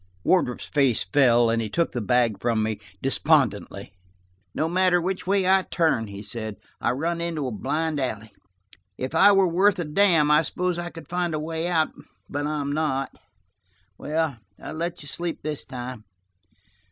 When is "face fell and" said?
0.65-1.61